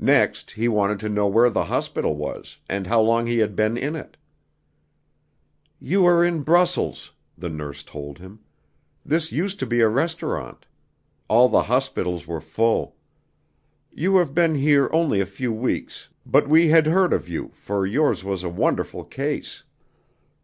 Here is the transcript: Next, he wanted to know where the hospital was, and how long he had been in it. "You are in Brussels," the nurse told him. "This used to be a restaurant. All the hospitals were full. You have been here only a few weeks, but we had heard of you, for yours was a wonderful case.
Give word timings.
Next, 0.00 0.50
he 0.50 0.66
wanted 0.66 0.98
to 0.98 1.08
know 1.08 1.28
where 1.28 1.48
the 1.48 1.66
hospital 1.66 2.16
was, 2.16 2.58
and 2.68 2.88
how 2.88 3.00
long 3.00 3.28
he 3.28 3.38
had 3.38 3.54
been 3.54 3.76
in 3.76 3.94
it. 3.94 4.16
"You 5.78 6.04
are 6.06 6.24
in 6.24 6.40
Brussels," 6.42 7.12
the 7.38 7.48
nurse 7.50 7.84
told 7.84 8.18
him. 8.18 8.40
"This 9.06 9.30
used 9.30 9.60
to 9.60 9.66
be 9.66 9.78
a 9.78 9.88
restaurant. 9.88 10.66
All 11.28 11.48
the 11.48 11.62
hospitals 11.62 12.26
were 12.26 12.40
full. 12.40 12.96
You 13.92 14.16
have 14.16 14.34
been 14.34 14.56
here 14.56 14.90
only 14.92 15.20
a 15.20 15.24
few 15.24 15.52
weeks, 15.52 16.08
but 16.26 16.48
we 16.48 16.70
had 16.70 16.88
heard 16.88 17.12
of 17.12 17.28
you, 17.28 17.52
for 17.54 17.86
yours 17.86 18.24
was 18.24 18.42
a 18.42 18.48
wonderful 18.48 19.04
case. 19.04 19.62